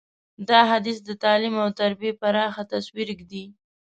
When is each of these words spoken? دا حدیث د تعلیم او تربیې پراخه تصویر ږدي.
دا 0.49 0.59
حدیث 0.71 0.97
د 1.03 1.09
تعلیم 1.23 1.55
او 1.63 1.69
تربیې 1.79 2.11
پراخه 2.21 2.63
تصویر 2.73 3.07
ږدي. 3.19 3.43